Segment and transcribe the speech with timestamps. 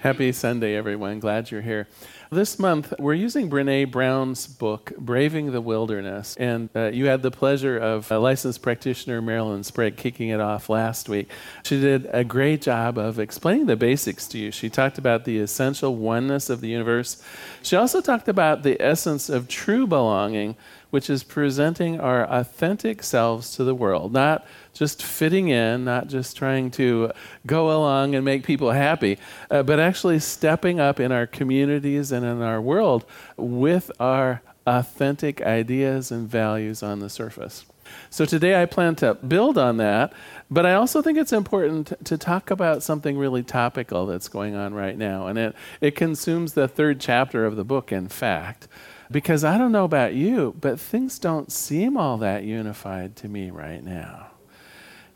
[0.00, 1.20] Happy Sunday, everyone.
[1.20, 1.86] Glad you're here.
[2.30, 6.36] This month, we're using Brene Brown's book, Braving the Wilderness.
[6.38, 10.70] And uh, you had the pleasure of uh, licensed practitioner Marilyn Sprague kicking it off
[10.70, 11.28] last week.
[11.64, 14.50] She did a great job of explaining the basics to you.
[14.50, 17.22] She talked about the essential oneness of the universe.
[17.60, 20.56] She also talked about the essence of true belonging
[20.90, 26.36] which is presenting our authentic selves to the world, not just fitting in, not just
[26.36, 27.12] trying to
[27.46, 29.18] go along and make people happy,
[29.50, 33.04] uh, but actually stepping up in our communities and in our world
[33.36, 37.64] with our authentic ideas and values on the surface.
[38.08, 40.12] So today I plan to build on that,
[40.50, 44.74] but I also think it's important to talk about something really topical that's going on
[44.74, 45.26] right now.
[45.26, 48.68] And it, it consumes the third chapter of the book, in fact.
[49.10, 53.50] Because I don't know about you, but things don't seem all that unified to me
[53.50, 54.29] right now.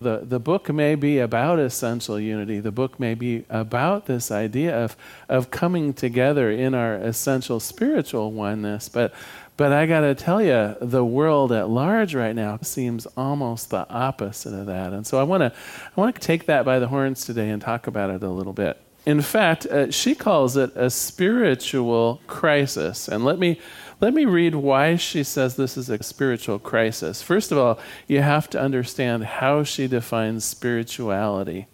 [0.01, 2.61] The, the book may be about essential unity.
[2.61, 4.97] The book may be about this idea of,
[5.29, 8.89] of coming together in our essential spiritual oneness.
[8.89, 9.13] But,
[9.57, 13.89] but I got to tell you, the world at large right now seems almost the
[13.89, 14.93] opposite of that.
[14.93, 17.87] And so I want to I wanna take that by the horns today and talk
[17.87, 18.81] about it a little bit.
[19.07, 23.07] In fact, uh, she calls it a spiritual crisis.
[23.09, 23.61] And let me
[24.01, 27.23] let me read why she says this is a spiritual crisis.
[27.23, 31.67] First of all, you have to understand how she defines spirituality.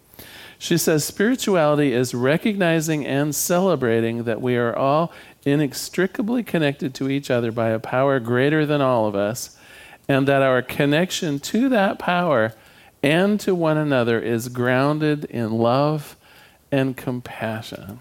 [0.59, 5.11] She says spirituality is recognizing and celebrating that we are all
[5.43, 9.57] inextricably connected to each other by a power greater than all of us,
[10.07, 12.53] and that our connection to that power
[13.01, 16.15] and to one another is grounded in love
[16.71, 17.99] and compassion.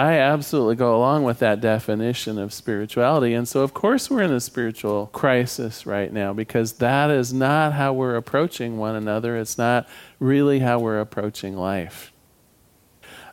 [0.00, 3.34] I absolutely go along with that definition of spirituality.
[3.34, 7.74] And so, of course, we're in a spiritual crisis right now because that is not
[7.74, 9.36] how we're approaching one another.
[9.36, 9.86] It's not
[10.18, 12.14] really how we're approaching life.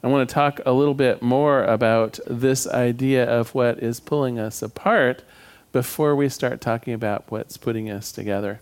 [0.04, 4.38] I want to talk a little bit more about this idea of what is pulling
[4.38, 5.24] us apart
[5.72, 8.60] before we start talking about what's putting us together.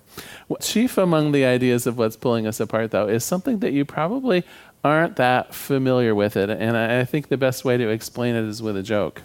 [0.60, 4.44] Chief among the ideas of what's pulling us apart, though, is something that you probably
[4.86, 6.48] aren't that familiar with it.
[6.52, 9.24] And I, think the best way to explain it is with a joke.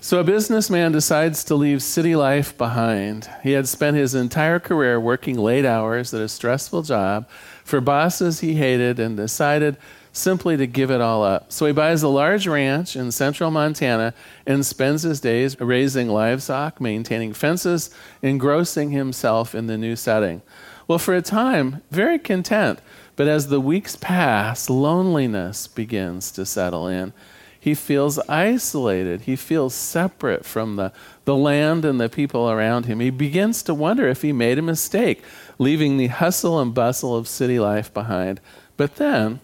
[0.00, 3.30] So, a businessman decides to leave city life behind.
[3.44, 7.28] He had spent his entire career working late hours at a stressful job
[7.64, 9.76] for bosses he hated and decided
[10.12, 11.52] simply to give it all up.
[11.52, 14.14] So, he buys a large ranch in central Montana
[14.46, 20.42] and spends his days raising livestock, maintaining fences, engrossing himself in the new setting.
[20.88, 22.80] Well, for a time, very content.
[23.20, 27.12] But as the weeks pass, loneliness begins to settle in.
[27.60, 29.20] He feels isolated.
[29.20, 30.90] He feels separate from the,
[31.26, 32.98] the land and the people around him.
[32.98, 35.22] He begins to wonder if he made a mistake,
[35.58, 38.40] leaving the hustle and bustle of city life behind.
[38.78, 39.40] But then,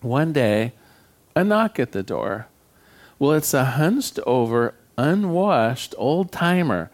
[0.00, 0.72] one day,
[1.36, 2.48] a knock at the door.
[3.20, 6.90] Well, it's a hunched over, unwashed old timer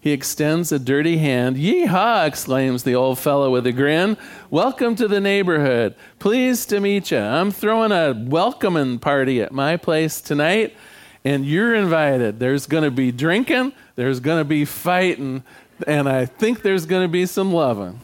[0.00, 1.56] he extends a dirty hand.
[1.56, 2.26] Yeehaw!
[2.26, 4.16] exclaims the old fellow with a grin.
[4.50, 5.94] Welcome to the neighborhood.
[6.18, 7.18] Pleased to meet you.
[7.18, 10.74] I'm throwing a welcoming party at my place tonight,
[11.22, 12.38] and you're invited.
[12.38, 15.44] There's going to be drinking, there's going to be fighting,
[15.86, 18.00] and I think there's going to be some loving.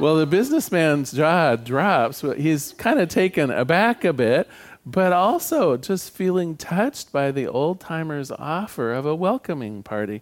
[0.00, 2.22] Well, the businessman's jaw drops.
[2.36, 4.48] He's kind of taken aback a bit,
[4.84, 10.20] but also just feeling touched by the old timer's offer of a welcoming party.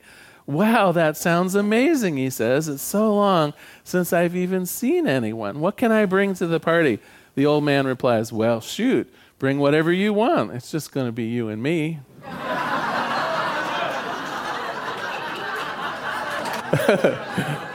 [0.51, 2.67] Wow, that sounds amazing, he says.
[2.67, 5.61] It's so long since I've even seen anyone.
[5.61, 6.99] What can I bring to the party?
[7.37, 9.09] The old man replies, Well, shoot,
[9.39, 10.51] bring whatever you want.
[10.51, 12.01] It's just going to be you and me.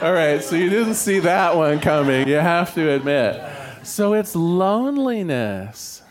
[0.02, 3.42] All right, so you didn't see that one coming, you have to admit.
[3.84, 6.02] So it's loneliness.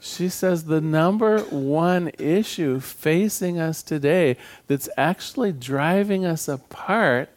[0.00, 7.28] She says the number one issue facing us today that's actually driving us apart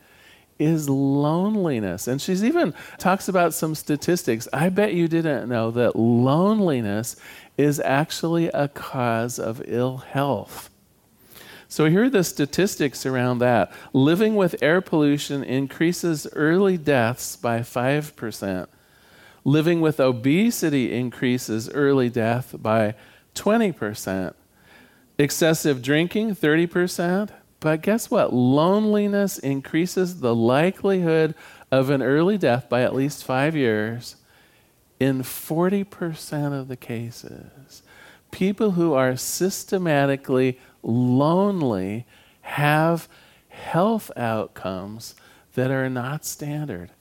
[0.57, 2.07] is loneliness.
[2.07, 4.47] And she's even talks about some statistics.
[4.53, 7.17] I bet you didn't know that loneliness
[7.57, 10.69] is actually a cause of ill health.
[11.67, 13.71] So here are the statistics around that.
[13.93, 18.67] Living with air pollution increases early deaths by 5%.
[19.45, 22.95] Living with obesity increases early death by
[23.35, 24.33] 20%.
[25.17, 27.29] Excessive drinking, 30%.
[27.59, 28.33] But guess what?
[28.33, 31.35] Loneliness increases the likelihood
[31.71, 34.17] of an early death by at least five years.
[34.99, 37.83] in 40% of the cases,
[38.31, 42.05] people who are systematically lonely
[42.41, 43.09] have
[43.49, 45.15] health outcomes
[45.55, 46.91] that are not standard.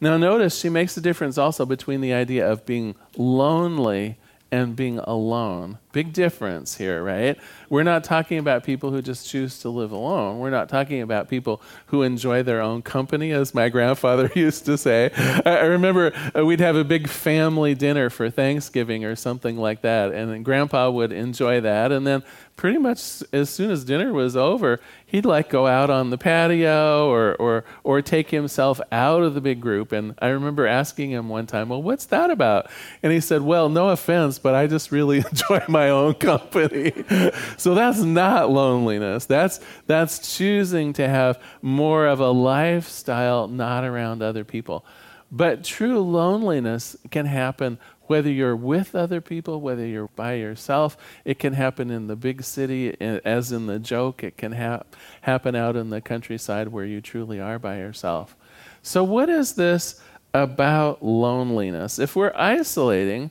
[0.00, 4.18] Now, notice she makes a difference also between the idea of being lonely
[4.50, 5.78] and being alone.
[5.98, 7.36] Big difference here, right?
[7.68, 10.38] We're not talking about people who just choose to live alone.
[10.38, 14.78] We're not talking about people who enjoy their own company, as my grandfather used to
[14.78, 15.10] say.
[15.44, 20.12] I remember uh, we'd have a big family dinner for Thanksgiving or something like that,
[20.12, 21.90] and grandpa would enjoy that.
[21.90, 22.22] And then
[22.58, 27.08] pretty much as soon as dinner was over, he'd like go out on the patio
[27.08, 29.92] or, or, or take himself out of the big group.
[29.92, 32.68] And I remember asking him one time, Well, what's that about?
[33.02, 36.92] And he said, Well, no offense, but I just really enjoy my own company.
[37.56, 39.26] so that's not loneliness.
[39.26, 44.84] That's, that's choosing to have more of a lifestyle not around other people.
[45.30, 50.96] But true loneliness can happen whether you're with other people, whether you're by yourself.
[51.24, 54.24] It can happen in the big city, as in the joke.
[54.24, 54.82] It can ha-
[55.20, 58.34] happen out in the countryside where you truly are by yourself.
[58.82, 60.00] So, what is this
[60.32, 61.98] about loneliness?
[61.98, 63.30] If we're isolating,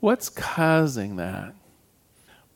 [0.00, 1.54] what's causing that?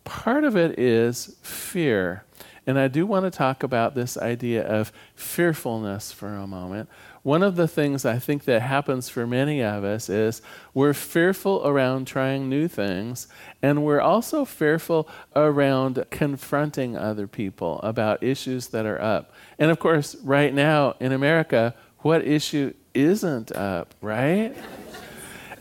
[0.04, 2.24] Part of it is fear.
[2.66, 6.88] And I do want to talk about this idea of fearfulness for a moment.
[7.22, 10.40] One of the things I think that happens for many of us is
[10.72, 13.28] we're fearful around trying new things,
[13.62, 19.32] and we're also fearful around confronting other people about issues that are up.
[19.58, 24.54] And of course, right now in America, what issue isn't up, right?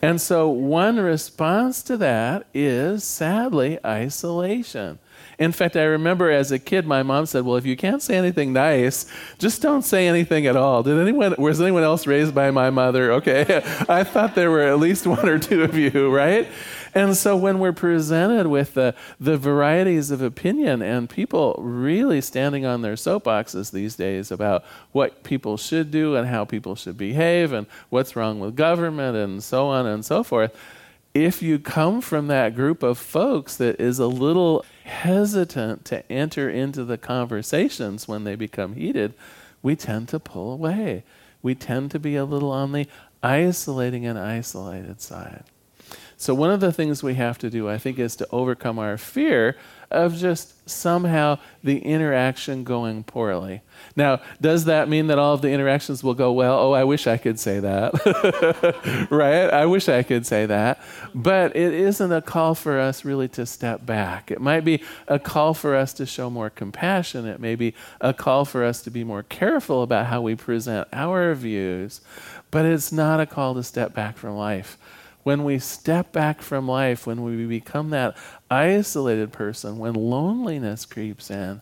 [0.04, 5.00] And so, one response to that is sadly isolation.
[5.40, 8.18] In fact, I remember as a kid, my mom said, "Well, if you can't say
[8.18, 9.06] anything nice,
[9.40, 11.36] just don't say anything at all." Did anyone?
[11.38, 13.14] Was anyone else raised by my mother?
[13.14, 16.50] Okay, I thought there were at least one or two of you, right?
[16.96, 22.66] And so when we're presented with the, the varieties of opinion and people really standing
[22.66, 27.52] on their soapboxes these days about what people should do and how people should behave
[27.52, 30.56] and what's wrong with government and so on and so forth,
[31.14, 36.50] if you come from that group of folks that is a little hesitant to enter
[36.50, 39.14] into the conversations when they become heated,
[39.62, 41.04] we tend to pull away.
[41.42, 42.88] We tend to be a little on the
[43.22, 45.44] isolating and isolated side.
[46.24, 48.98] So, one of the things we have to do, I think, is to overcome our
[48.98, 49.58] fear
[49.92, 53.60] of just somehow the interaction going poorly.
[53.98, 56.58] Now, does that mean that all of the interactions will go well?
[56.58, 59.08] Oh, I wish I could say that.
[59.12, 59.50] right?
[59.50, 60.80] I wish I could say that.
[61.14, 64.32] But it isn't a call for us really to step back.
[64.32, 67.26] It might be a call for us to show more compassion.
[67.26, 70.88] It may be a call for us to be more careful about how we present
[70.94, 72.00] our views.
[72.50, 74.78] But it's not a call to step back from life
[75.24, 78.16] when we step back from life, when we become that
[78.52, 81.62] isolated person, when loneliness creeps in,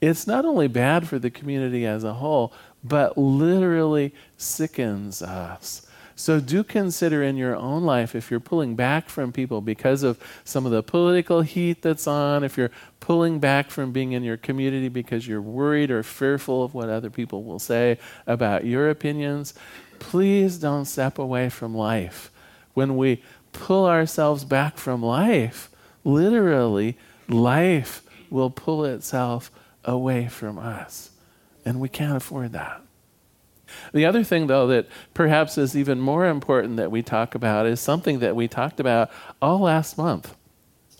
[0.00, 2.52] it's not only bad for the community as a whole,
[2.84, 5.84] but literally sickens us.
[6.14, 10.18] So do consider in your own life if you're pulling back from people because of
[10.44, 14.36] some of the political heat that's on, if you're pulling back from being in your
[14.36, 19.54] community because you're worried or fearful of what other people will say about your opinions,
[20.00, 22.32] please don't step away from life
[22.78, 23.20] when we
[23.52, 25.68] pull ourselves back from life,
[26.04, 26.96] literally,
[27.28, 29.50] life will pull itself
[29.84, 31.10] away from us.
[31.64, 32.80] And we can't afford that.
[33.92, 37.80] The other thing, though, that perhaps is even more important that we talk about is
[37.80, 39.10] something that we talked about
[39.42, 40.36] all last month.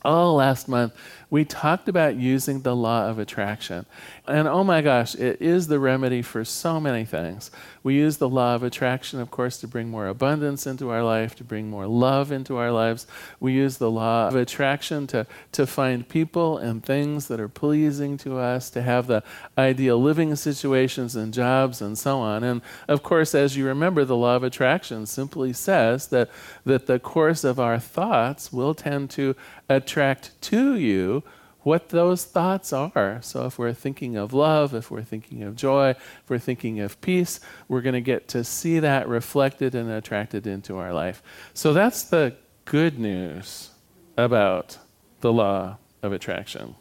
[0.04, 0.94] All last month,
[1.30, 3.84] we talked about using the law of attraction.
[4.26, 7.50] And oh my gosh, it is the remedy for so many things.
[7.82, 11.34] We use the law of attraction, of course, to bring more abundance into our life,
[11.36, 13.06] to bring more love into our lives.
[13.40, 18.16] We use the law of attraction to, to find people and things that are pleasing
[18.18, 19.22] to us, to have the
[19.56, 22.42] ideal living situations and jobs and so on.
[22.42, 26.30] And of course, as you remember, the law of attraction simply says that,
[26.64, 29.36] that the course of our thoughts will tend to
[29.68, 31.17] attract to you
[31.62, 33.20] what those thoughts are.
[33.22, 37.00] So, if we're thinking of love, if we're thinking of joy, if we're thinking of
[37.00, 41.22] peace, we're going to get to see that reflected and attracted into our life.
[41.54, 43.70] So, that's the good news
[44.16, 44.78] about
[45.20, 46.74] the law of attraction.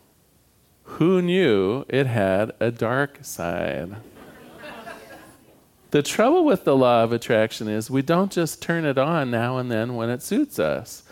[0.83, 3.97] Who knew it had a dark side?
[5.91, 9.57] the trouble with the law of attraction is we don't just turn it on now
[9.57, 11.03] and then when it suits us.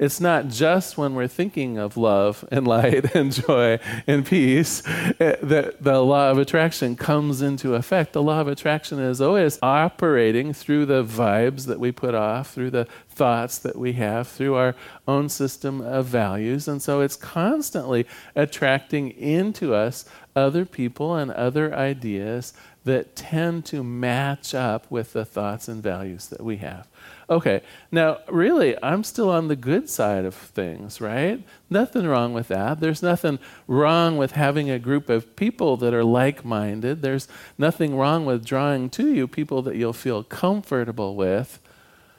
[0.00, 4.82] It's not just when we're thinking of love and light and joy and peace
[5.20, 8.14] eh, that the law of attraction comes into effect.
[8.14, 12.70] The law of attraction is always operating through the vibes that we put off, through
[12.70, 14.74] the thoughts that we have, through our
[15.06, 16.66] own system of values.
[16.66, 20.06] And so it's constantly attracting into us
[20.36, 22.52] other people and other ideas
[22.84, 26.88] that tend to match up with the thoughts and values that we have.
[27.28, 31.42] Okay, now really, I'm still on the good side of things, right?
[31.68, 32.80] Nothing wrong with that.
[32.80, 37.02] There's nothing wrong with having a group of people that are like minded.
[37.02, 41.60] There's nothing wrong with drawing to you people that you'll feel comfortable with.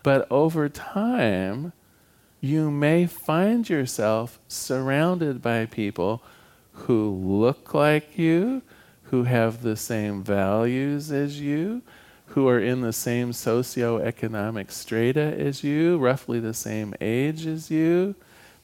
[0.04, 1.74] But over time,
[2.40, 6.24] you may find yourself surrounded by people
[6.82, 8.62] who look like you,
[9.04, 11.82] who have the same values as you,
[12.28, 18.16] who are in the same socioeconomic strata as you, roughly the same age as you.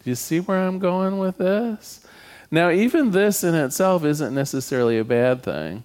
[0.04, 2.06] Do you see where I'm going with this?
[2.50, 5.84] Now, even this in itself isn't necessarily a bad thing.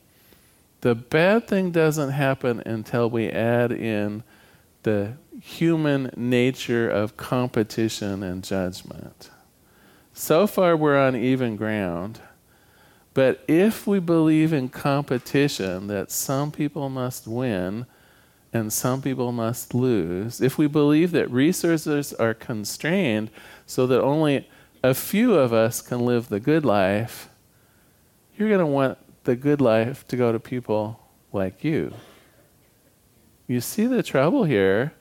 [0.83, 4.23] The bad thing doesn't happen until we add in
[4.85, 9.31] the human nature of competition and judgment.
[10.13, 12.21] So far, we're on even ground.
[13.15, 17.87] But if we believe in competition, that some people must win
[18.53, 23.31] and some people must lose, if we believe that resources are constrained
[23.65, 24.49] so that only
[24.83, 27.31] a few of us can live the good life,
[28.37, 31.01] you're going to want the good life to go to people
[31.33, 31.95] like you.
[33.47, 34.93] You see the trouble here?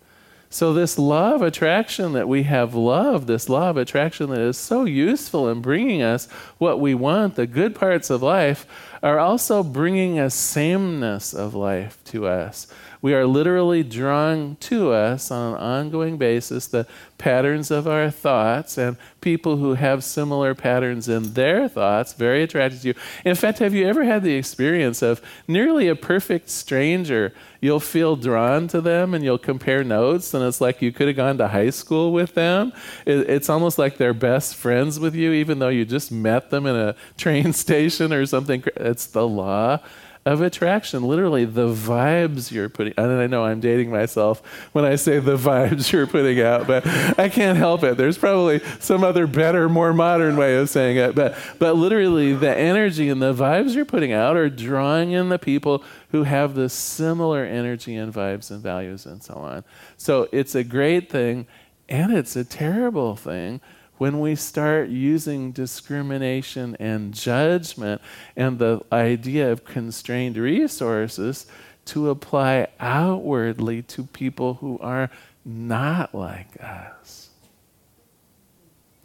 [0.54, 5.48] So, this of attraction that we have love, this of attraction that is so useful
[5.48, 6.28] in bringing us
[6.58, 8.68] what we want, the good parts of life,
[9.04, 12.68] are also bringing a sameness of life to us.
[13.02, 16.86] We are literally drawing to us on an ongoing basis the
[17.18, 22.82] patterns of our thoughts and people who have similar patterns in their thoughts, very attracted
[22.82, 22.94] to you.
[23.26, 27.34] In fact, have you ever had the experience of nearly a perfect stranger?
[27.60, 31.16] You'll feel drawn to them and you'll compare notes, and it's like you could have
[31.16, 32.74] gone to high school with them.
[33.06, 36.76] it's almost like they're best friends with you, even though you just met them in
[36.76, 38.64] a train station or something.
[38.92, 39.80] It's the law
[40.26, 41.04] of attraction.
[41.04, 42.94] Literally, the vibes you're putting.
[42.98, 46.86] And I know I'm dating myself when I say the vibes you're putting out, but
[47.18, 47.98] I can't help it.
[47.98, 51.16] There's probably some other better, more modern way of saying it.
[51.16, 55.40] But but literally, the energy and the vibes you're putting out are drawing in the
[55.40, 59.64] people who have the similar energy and vibes and values and so on.
[59.98, 61.48] So it's a great thing,
[61.90, 63.60] and it's a terrible thing
[64.02, 68.02] when we start using discrimination and judgment
[68.36, 71.46] and the idea of constrained resources
[71.86, 75.08] to apply outwardly to people who are
[75.46, 77.30] not like us.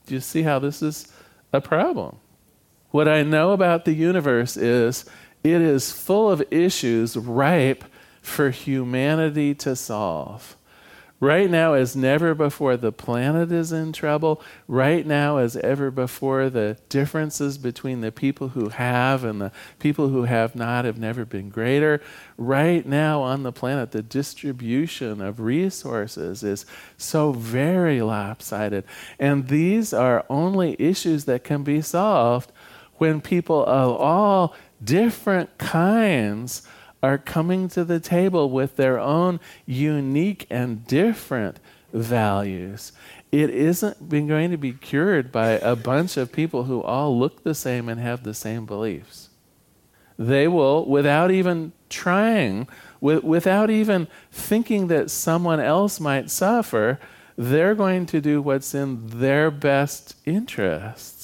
[0.07, 1.13] Do you see how this is
[1.53, 2.17] a problem?
[2.91, 5.05] What I know about the universe is
[5.45, 7.85] it is full of issues ripe
[8.23, 10.56] for humanity to solve.
[11.19, 14.43] Right now, as never before, the planet is in trouble.
[14.69, 20.09] Right now, as ever before, the differences between the people who have and the people
[20.09, 22.03] who have not have never been greater.
[22.37, 26.67] Right now, on the planet, the distribution of resources is
[26.99, 28.85] so very lopsided.
[29.19, 32.53] And these are only issues that can be solved
[32.97, 34.55] when people of all
[34.85, 36.63] different kinds
[37.07, 41.61] are coming to the table with their own unique and different
[41.93, 42.91] values.
[43.31, 47.45] It isn't been going to be cured by a bunch of people who all look
[47.45, 49.29] the same and have the same beliefs.
[50.19, 52.67] They will, without even trying,
[53.01, 56.99] with, without even thinking that someone else might suffer,
[57.37, 61.16] they're going to do what's in their best interests.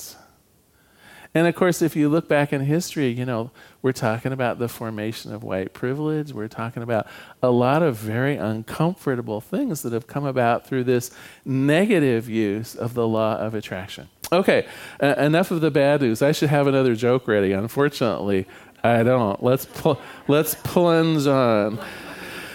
[1.35, 4.69] And of course, if you look back in history, you know, we're talking about the
[4.69, 6.33] formation of white privilege.
[6.33, 7.07] We're talking about
[7.43, 11.11] a lot of very uncomfortable things that have come about through this
[11.45, 14.09] negative use of the law of attraction.
[14.31, 14.67] Okay,
[15.03, 16.23] uh, enough of the bad news.
[16.23, 17.53] I should have another joke ready.
[17.53, 18.47] Unfortunately,
[18.85, 19.43] I don't.
[19.43, 21.79] Let's pl- let's plunge on.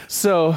[0.08, 0.56] So,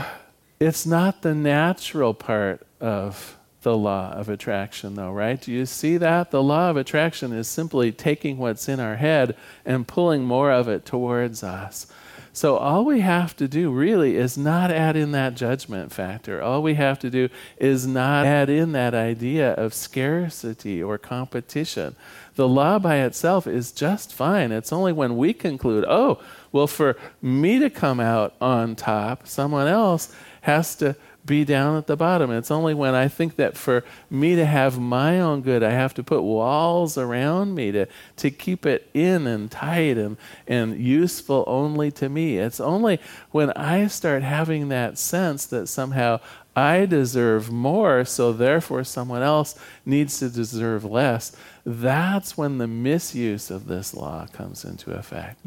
[0.58, 5.40] it's not the natural part of the law of attraction, though, right?
[5.40, 6.30] Do you see that?
[6.30, 10.68] The law of attraction is simply taking what's in our head and pulling more of
[10.68, 11.86] it towards us.
[12.32, 16.40] So, all we have to do really is not add in that judgment factor.
[16.40, 21.96] All we have to do is not add in that idea of scarcity or competition.
[22.36, 24.52] The law by itself is just fine.
[24.52, 29.66] It's only when we conclude, oh, well, for me to come out on top, someone
[29.66, 32.30] else has to be down at the bottom.
[32.30, 35.94] It's only when I think that for me to have my own good, I have
[35.94, 37.86] to put walls around me to,
[38.16, 42.38] to keep it in and tight and, and useful only to me.
[42.38, 43.00] It's only
[43.30, 46.20] when I start having that sense that somehow
[46.56, 49.54] I deserve more, so therefore someone else
[49.86, 51.36] needs to deserve less.
[51.64, 55.38] That's when the misuse of this law comes into effect.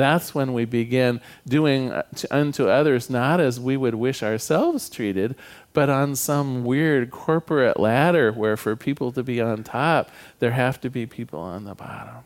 [0.00, 5.36] That's when we begin doing uh, unto others not as we would wish ourselves treated,
[5.74, 10.80] but on some weird corporate ladder where for people to be on top, there have
[10.80, 12.24] to be people on the bottom.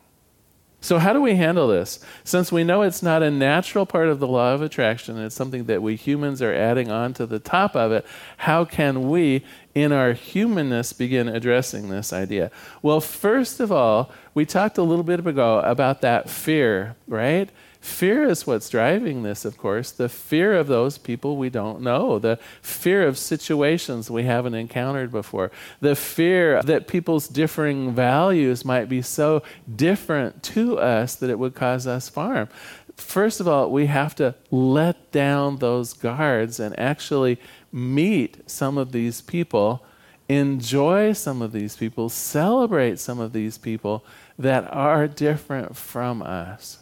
[0.84, 1.98] So, how do we handle this?
[2.24, 5.64] Since we know it's not a natural part of the law of attraction, it's something
[5.64, 8.04] that we humans are adding on to the top of it,
[8.36, 9.42] how can we,
[9.74, 12.50] in our humanness, begin addressing this idea?
[12.82, 17.48] Well, first of all, we talked a little bit ago about that fear, right?
[17.84, 19.90] Fear is what's driving this, of course.
[19.90, 25.12] The fear of those people we don't know, the fear of situations we haven't encountered
[25.12, 29.42] before, the fear that people's differing values might be so
[29.76, 32.48] different to us that it would cause us harm.
[32.96, 37.38] First of all, we have to let down those guards and actually
[37.70, 39.84] meet some of these people,
[40.26, 44.02] enjoy some of these people, celebrate some of these people
[44.38, 46.78] that are different from us.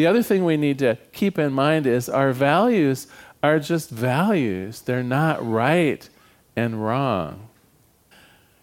[0.00, 3.06] The other thing we need to keep in mind is our values
[3.42, 6.08] are just values, they're not right
[6.56, 7.50] and wrong.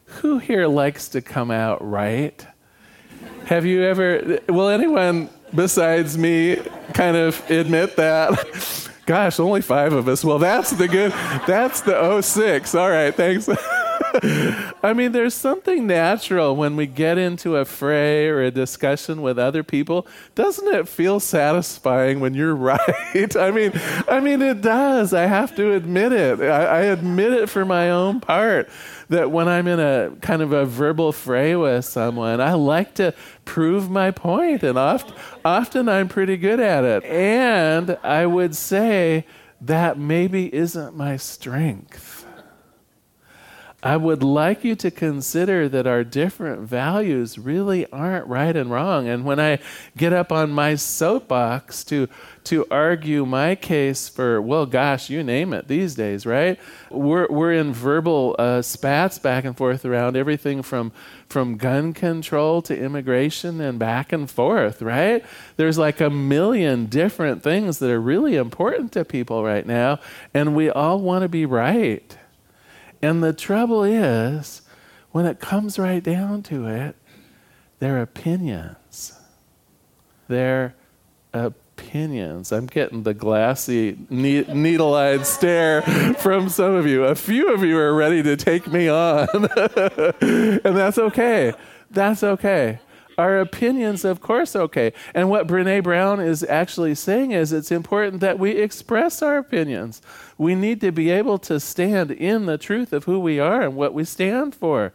[0.05, 2.43] Who here likes to come out right?
[3.45, 6.55] Have you ever, will anyone besides me
[6.95, 8.89] kind of admit that?
[9.05, 10.25] Gosh, only five of us.
[10.25, 11.11] Well, that's the good,
[11.45, 12.73] that's the 06.
[12.73, 13.47] All right, thanks.
[14.83, 19.37] I mean, there's something natural when we get into a fray or a discussion with
[19.37, 20.07] other people.
[20.35, 23.35] Doesn't it feel satisfying when you're right?
[23.35, 23.71] I mean,
[24.07, 25.13] I mean, it does.
[25.13, 26.41] I have to admit it.
[26.41, 28.69] I, I admit it for my own part
[29.09, 33.13] that when I'm in a kind of a verbal fray with someone, I like to
[33.45, 35.13] prove my point, and oft,
[35.45, 37.03] often I'm pretty good at it.
[37.05, 39.25] And I would say
[39.61, 42.16] that maybe isn't my strength.
[43.83, 49.07] I would like you to consider that our different values really aren't right and wrong.
[49.07, 49.59] And when I
[49.95, 52.09] get up on my soapbox to,
[52.45, 56.59] to argue my case for, well, gosh, you name it these days, right?
[56.89, 60.91] We're, we're in verbal uh, spats back and forth around everything from,
[61.29, 65.23] from gun control to immigration and back and forth, right?
[65.55, 69.99] There's like a million different things that are really important to people right now,
[70.33, 72.16] and we all want to be right.
[73.01, 74.61] And the trouble is,
[75.11, 76.95] when it comes right down to it,
[77.79, 79.13] their opinions.
[80.27, 80.75] Their
[81.33, 82.51] opinions.
[82.51, 85.81] I'm getting the glassy, needle eyed stare
[86.19, 87.05] from some of you.
[87.05, 89.27] A few of you are ready to take me on.
[89.35, 91.53] and that's okay.
[91.91, 92.79] That's okay.
[93.17, 94.93] Our opinions, of course, okay.
[95.15, 100.03] And what Brene Brown is actually saying is it's important that we express our opinions.
[100.37, 103.75] We need to be able to stand in the truth of who we are and
[103.75, 104.93] what we stand for.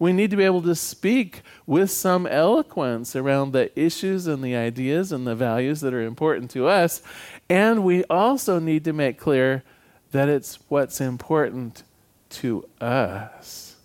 [0.00, 4.56] We need to be able to speak with some eloquence around the issues and the
[4.56, 7.02] ideas and the values that are important to us.
[7.48, 9.62] And we also need to make clear
[10.10, 11.84] that it's what's important
[12.30, 13.76] to us,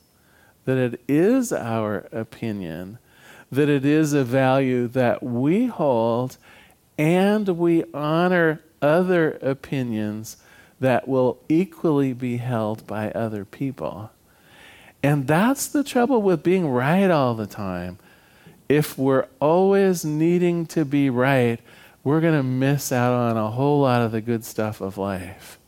[0.63, 2.98] that it is our opinion,
[3.51, 6.38] that it is a value that we hold,
[6.97, 10.38] and we honor other opinions
[10.79, 14.12] that will equally be held by other people.
[15.01, 17.99] And that's the trouble with being right all the time.
[18.67, 21.60] If we're always needing to be right,
[22.03, 25.60] we're going to miss out on a whole lot of the good stuff of life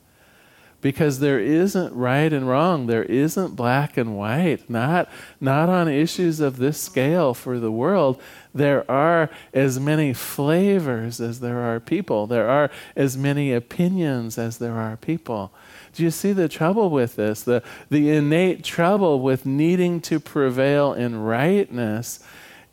[0.88, 2.88] because there isn't right and wrong.
[2.88, 4.70] There isn't black and white.
[4.70, 5.10] Not
[5.42, 8.22] not on issues of this scale for the world.
[8.56, 12.26] There are as many flavors as there are people.
[12.26, 15.52] There are as many opinions as there are people.
[15.92, 17.44] Do you see the trouble with this?
[17.44, 22.24] The the innate trouble with needing to prevail in rightness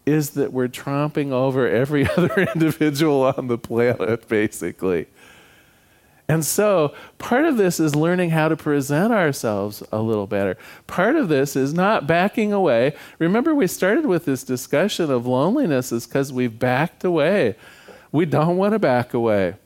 [0.06, 5.08] is that we're tromping over every other individual on the planet basically
[6.26, 10.56] and so, part of this is learning how to present ourselves a little better.
[10.86, 12.94] Part of this is not backing away.
[13.18, 17.56] Remember, we started with this discussion of loneliness is because we've backed away.
[18.10, 19.56] We don't want to back away.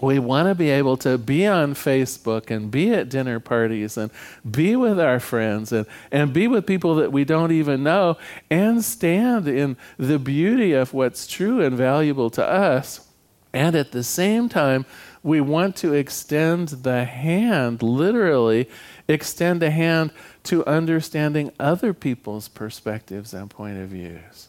[0.00, 4.10] We want to be able to be on Facebook and be at dinner parties and
[4.48, 8.16] be with our friends and, and be with people that we don't even know
[8.48, 13.08] and stand in the beauty of what's true and valuable to us
[13.52, 14.84] And at the same time,
[15.22, 18.68] we want to extend the hand, literally,
[19.06, 20.12] extend a hand
[20.44, 24.47] to understanding other people's perspectives and point of views.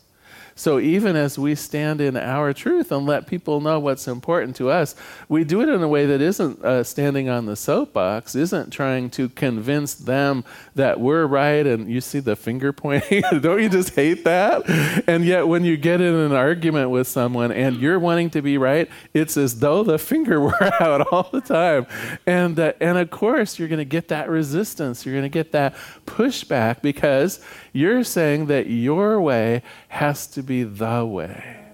[0.60, 4.70] So even as we stand in our truth and let people know what's important to
[4.70, 4.94] us,
[5.30, 9.10] we do it in a way that isn't uh, standing on the soapbox, isn't trying
[9.12, 10.44] to convince them
[10.76, 11.66] that we're right.
[11.66, 13.24] And you see the finger pointing.
[13.40, 14.70] Don't you just hate that?
[15.08, 18.58] And yet, when you get in an argument with someone and you're wanting to be
[18.58, 21.88] right, it's as though the finger were out all the time.
[22.28, 25.06] And uh, and of course, you're going to get that resistance.
[25.06, 25.74] You're going to get that
[26.06, 27.40] pushback because
[27.74, 31.66] you're saying that your way has to be the way.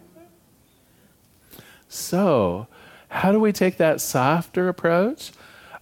[1.87, 2.67] So,
[3.09, 5.31] how do we take that softer approach?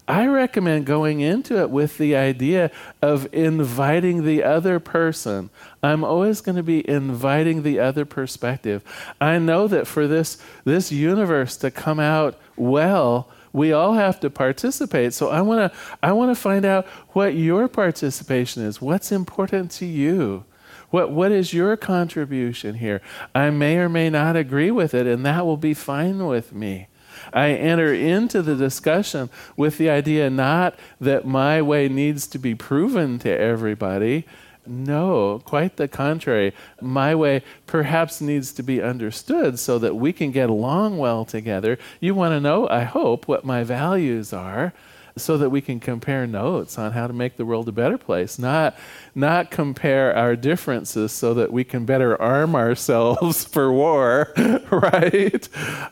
[0.07, 2.71] I recommend going into it with the idea
[3.01, 5.49] of inviting the other person.
[5.81, 8.83] I'm always going to be inviting the other perspective.
[9.21, 14.29] I know that for this, this universe to come out well, we all have to
[14.29, 15.13] participate.
[15.13, 18.81] So I want to I want to find out what your participation is.
[18.81, 20.43] What's important to you?
[20.89, 23.01] What what is your contribution here?
[23.33, 26.87] I may or may not agree with it and that will be fine with me.
[27.31, 32.55] I enter into the discussion with the idea not that my way needs to be
[32.55, 34.25] proven to everybody,
[34.65, 36.53] no, quite the contrary.
[36.81, 41.77] My way perhaps needs to be understood so that we can get along well together.
[41.99, 44.73] You want to know, I hope, what my values are
[45.15, 48.39] so that we can compare notes on how to make the world a better place,
[48.39, 48.75] not
[49.15, 54.33] not compare our differences so that we can better arm ourselves for war,
[54.71, 55.47] right?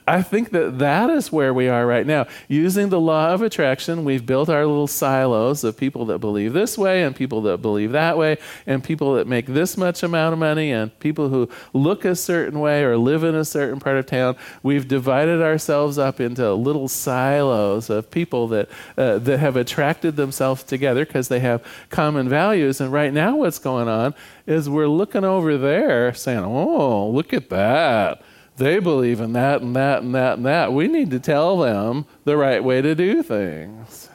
[0.08, 2.26] I think that that is where we are right now.
[2.48, 6.78] Using the law of attraction, we've built our little silos of people that believe this
[6.78, 10.40] way and people that believe that way and people that make this much amount of
[10.40, 14.08] money and people who look a certain way or live in a certain part of
[14.08, 14.36] town.
[14.64, 20.64] We've divided ourselves up into little silos of people that uh, that have attracted themselves
[20.64, 24.14] together because they have common values and right now, what's going on
[24.48, 28.22] is we're looking over there saying, oh, look at that.
[28.58, 30.74] They believe in that and that and that and that.
[30.74, 34.10] We need to tell them the right way to do things.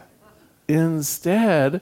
[0.69, 1.81] Instead,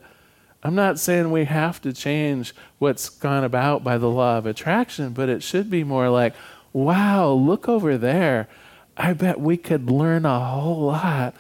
[0.63, 5.11] I'm not saying we have to change what's gone about by the law of attraction,
[5.11, 6.35] but it should be more like,
[6.73, 8.49] wow, look over there.
[8.97, 11.35] I bet we could learn a whole lot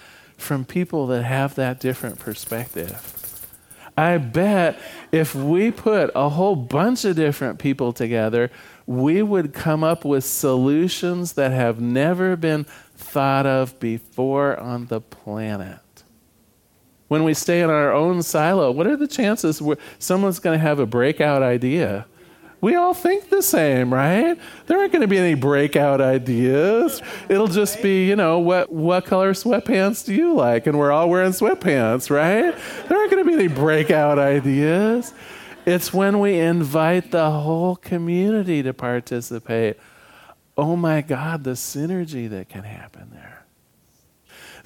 [0.45, 3.11] from people that have that different perspective.
[3.97, 4.79] I bet
[5.13, 8.51] if we put a whole bunch of different people together,
[8.87, 12.65] we would come up with solutions that have never been
[12.97, 15.79] thought of before on the planet.
[17.09, 19.63] When we stay in our own silo, what are the chances
[19.99, 22.07] someone's going to have a breakout idea?
[22.64, 24.38] We all think the same, right?
[24.64, 27.03] There aren't going to be any breakout ideas.
[27.29, 30.66] It'll just be, you know, what what color sweatpants do you like?
[30.66, 32.57] And we're all wearing sweatpants, right?
[32.88, 35.12] There aren't going to be any breakout ideas.
[35.66, 39.77] It's when we invite the whole community to participate.
[40.57, 43.13] Oh my God, the synergy that can happen.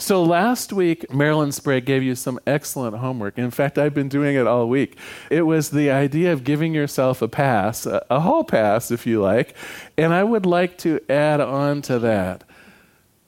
[0.00, 3.36] So last week, Marilyn Sprague gave you some excellent homework.
[3.36, 4.96] In fact, I've been doing it all week.
[5.28, 9.20] It was the idea of giving yourself a pass, a, a hall pass, if you
[9.20, 9.56] like.
[9.96, 12.44] And I would like to add on to that.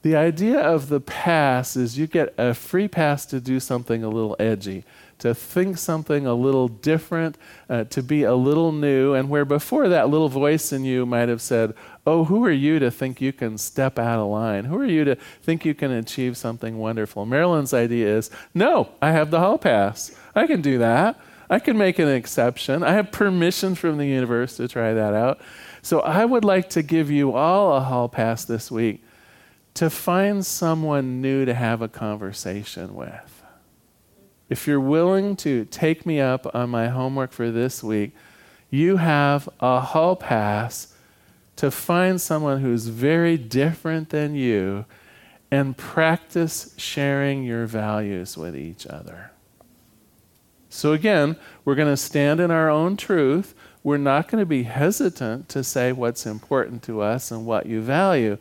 [0.03, 4.09] The idea of the pass is you get a free pass to do something a
[4.09, 4.85] little edgy
[5.21, 7.37] to think something a little different,
[7.69, 11.29] uh, to be a little new, and where before that little voice in you might
[11.29, 11.75] have said,
[12.07, 14.65] Oh, who are you to think you can step out of line?
[14.65, 17.27] Who are you to think you can achieve something wonderful?
[17.27, 20.11] Marilyn's idea is, No, I have the hall pass.
[20.35, 21.21] I can do that.
[21.51, 22.83] I can make an exception.
[22.83, 25.41] I have permission from the universe to try that out.
[25.83, 29.03] So I would like to give you all a hall pass this week
[29.75, 33.43] to find someone new to have a conversation with.
[34.49, 38.13] If you're willing to take me up on my homework for this week,
[38.69, 40.95] you have a hall pass
[41.57, 44.87] to find someone who's very different than you
[45.51, 49.31] and practice sharing your values with each other.
[50.69, 53.55] So, again, we're going to stand in our own truth.
[53.83, 57.81] We're not going to be hesitant to say what's important to us and what you
[57.83, 58.39] value.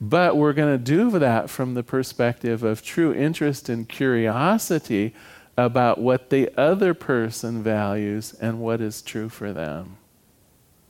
[0.00, 5.14] But we're going to do that from the perspective of true interest and curiosity
[5.56, 9.98] about what the other person values and what is true for them.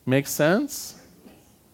[0.07, 0.97] Make sense?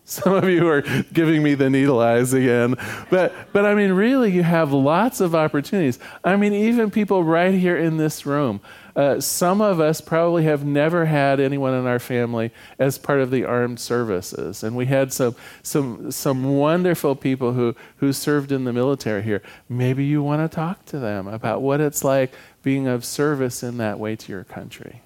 [0.09, 2.77] Some of you are giving me the needle eyes again.
[3.11, 5.99] But, but I mean, really, you have lots of opportunities.
[6.23, 8.61] I mean, even people right here in this room.
[8.97, 13.31] Uh, some of us probably have never had anyone in our family as part of
[13.31, 14.65] the armed services.
[14.65, 19.43] And we had some, some, some wonderful people who, who served in the military here.
[19.69, 22.33] Maybe you want to talk to them about what it's like
[22.63, 25.03] being of service in that way to your country.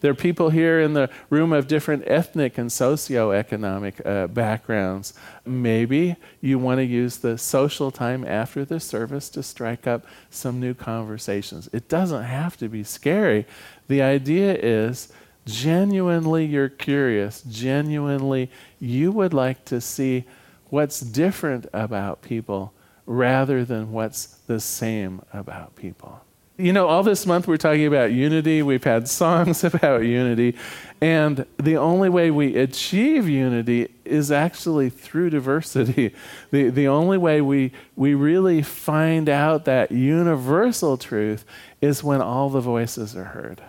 [0.00, 5.14] There are people here in the room of different ethnic and socioeconomic uh, backgrounds.
[5.44, 10.60] Maybe you want to use the social time after the service to strike up some
[10.60, 11.68] new conversations.
[11.72, 13.46] It doesn't have to be scary.
[13.88, 15.12] The idea is
[15.46, 20.24] genuinely you're curious, genuinely you would like to see
[20.68, 22.72] what's different about people
[23.06, 26.20] rather than what's the same about people.
[26.60, 28.62] You know, all this month we're talking about unity.
[28.62, 30.56] We've had songs about unity.
[31.00, 36.14] And the only way we achieve unity is actually through diversity.
[36.50, 41.44] The, the only way we, we really find out that universal truth
[41.82, 43.60] is when all the voices are heard,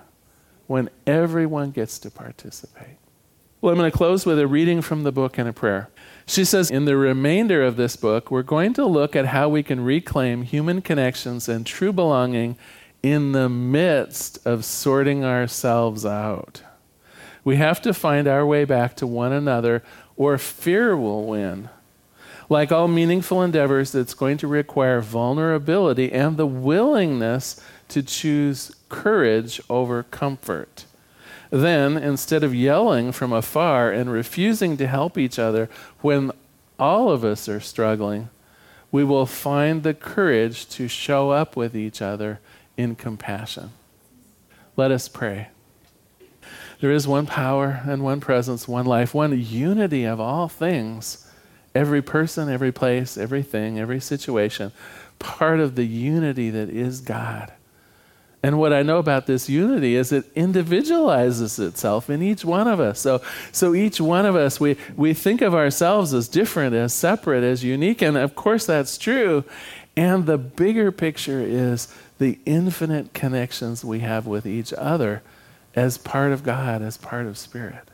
[0.65, 2.95] when everyone gets to participate.
[3.59, 5.89] Well, I'm going to close with a reading from the book and a prayer.
[6.25, 9.61] She says, In the remainder of this book, we're going to look at how we
[9.61, 12.57] can reclaim human connections and true belonging
[13.01, 16.61] in the midst of sorting ourselves out.
[17.43, 19.83] We have to find our way back to one another,
[20.17, 21.69] or fear will win.
[22.49, 29.61] Like all meaningful endeavors, it's going to require vulnerability and the willingness to choose courage
[29.69, 30.85] over comfort.
[31.51, 35.69] Then, instead of yelling from afar and refusing to help each other
[36.01, 36.31] when
[36.77, 38.29] all of us are struggling,
[38.91, 42.39] we will find the courage to show up with each other
[42.79, 43.71] in compassion.
[44.77, 45.49] Let us pray.
[46.79, 51.29] There is one power and one presence, one life, one unity of all things.
[51.75, 54.71] Every person, every place, everything, every situation,
[55.19, 57.51] part of the unity that is God.
[58.41, 62.79] And what I know about this unity is it individualizes itself in each one of
[62.79, 63.01] us.
[63.01, 67.43] So, so each one of us, we, we think of ourselves as different, as separate,
[67.43, 68.01] as unique.
[68.01, 69.43] And of course, that's true.
[69.97, 75.23] And the bigger picture is the infinite connections we have with each other
[75.75, 77.89] as part of God, as part of Spirit.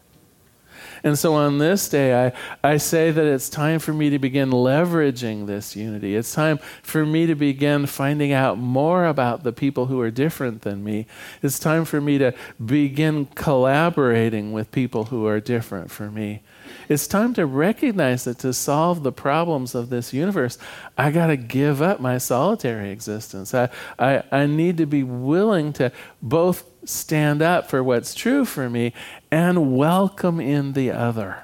[1.03, 2.33] And so on this day, I,
[2.63, 6.15] I say that it's time for me to begin leveraging this unity.
[6.15, 10.63] It's time for me to begin finding out more about the people who are different
[10.63, 11.05] than me.
[11.41, 12.33] It's time for me to
[12.63, 16.41] begin collaborating with people who are different from me.
[16.87, 20.57] It's time to recognize that to solve the problems of this universe,
[20.97, 23.53] I got to give up my solitary existence.
[23.53, 28.69] I, I, I need to be willing to both stand up for what's true for
[28.69, 28.93] me
[29.31, 31.43] and welcome in the other.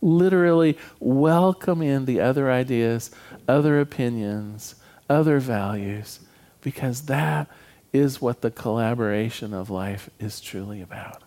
[0.00, 3.10] Literally, welcome in the other ideas,
[3.46, 4.76] other opinions,
[5.10, 6.20] other values,
[6.60, 7.48] because that
[7.92, 11.22] is what the collaboration of life is truly about.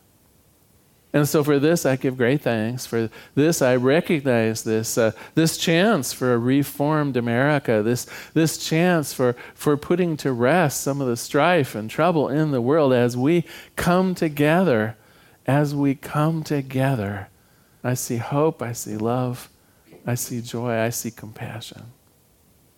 [1.13, 2.85] And so for this, I give great thanks.
[2.85, 9.13] For this, I recognize this, uh, this chance for a reformed America, this, this chance
[9.13, 13.17] for, for putting to rest some of the strife and trouble in the world as
[13.17, 13.43] we
[13.75, 14.95] come together.
[15.47, 17.27] As we come together,
[17.83, 19.49] I see hope, I see love,
[20.05, 21.91] I see joy, I see compassion.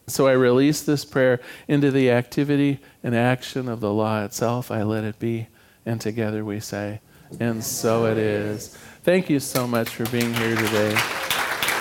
[0.07, 4.71] So I release this prayer into the activity and action of the law itself.
[4.71, 5.47] I let it be.
[5.85, 7.01] And together we say,
[7.39, 8.69] and so it is.
[9.03, 10.93] Thank you so much for being here today.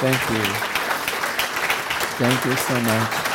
[0.01, 0.45] Thank you.
[2.19, 3.33] Thank you so much.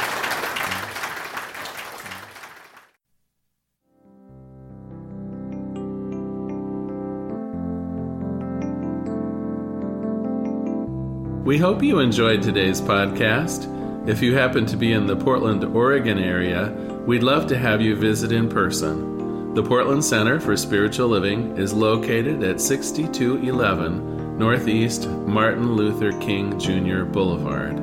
[11.45, 13.73] We hope you enjoyed today's podcast.
[14.07, 16.71] If you happen to be in the Portland, Oregon area,
[17.05, 19.16] we'd love to have you visit in person.
[19.57, 27.05] The Portland Center for Spiritual Living is located at 6211 Northeast Martin Luther King Jr.
[27.05, 27.79] Boulevard.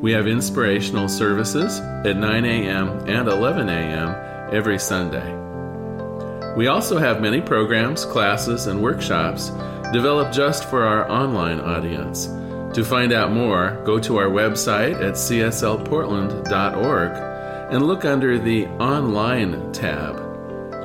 [0.00, 2.88] We have inspirational services at 9 a.m.
[3.06, 4.54] and 11 a.m.
[4.54, 5.34] every Sunday.
[6.56, 9.50] We also have many programs, classes, and workshops
[9.92, 12.28] developed just for our online audience.
[12.72, 17.10] To find out more, go to our website at cslportland.org
[17.70, 20.27] and look under the Online tab.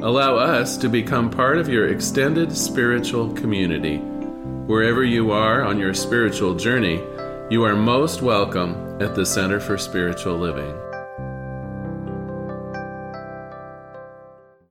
[0.00, 3.96] Allow us to become part of your extended spiritual community.
[3.98, 7.02] Wherever you are on your spiritual journey,
[7.50, 10.87] you are most welcome at the Center for Spiritual Living.